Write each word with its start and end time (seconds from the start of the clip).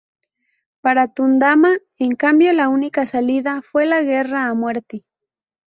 Para 0.81 1.09
Tundama, 1.09 1.77
en 1.99 2.15
cambio, 2.15 2.51
la 2.53 2.69
única 2.69 3.05
salida 3.05 3.61
fue 3.71 3.85
la 3.85 4.01
guerra 4.01 4.47
a 4.47 4.55
muerte. 4.55 5.05